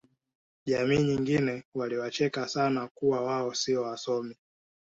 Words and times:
jamii 0.65 1.03
nyingine 1.03 1.63
waliwacheka 1.75 2.47
sana 2.47 2.87
kuwa 2.87 3.21
wao 3.21 3.53
sio 3.53 3.81
wasomi 3.81 4.35